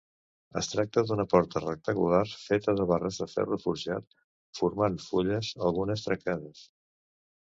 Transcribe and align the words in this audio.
Es 0.59 0.67
tracta 0.69 1.01
d'una 1.09 1.25
porta 1.33 1.61
rectangular, 1.65 2.21
feta 2.45 2.75
de 2.79 2.87
barres 2.93 3.19
de 3.23 3.27
ferro 3.33 3.59
forjat, 3.65 4.17
formant 4.61 4.97
fulles, 5.09 5.53
algunes 5.69 6.07
trencades. 6.09 6.65